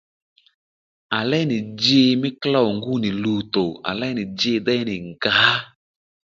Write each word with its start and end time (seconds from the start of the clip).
À 1.17 1.19
léy 1.29 1.45
nì 1.49 1.57
dji 1.79 2.01
mí 2.21 2.29
klôw 2.41 2.67
ngú 2.77 2.93
nì 3.03 3.09
luwtò 3.23 3.63
à 3.89 3.91
léy 3.99 4.13
nì 4.17 4.23
ji 4.39 4.53
déy 4.67 4.81
nì 4.89 4.95
ngǎ 5.11 5.35